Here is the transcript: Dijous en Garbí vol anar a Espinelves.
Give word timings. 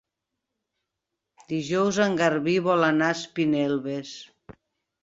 Dijous 1.53 2.01
en 2.09 2.17
Garbí 2.23 2.57
vol 2.71 2.89
anar 2.89 3.13
a 3.15 3.21
Espinelves. 3.21 4.21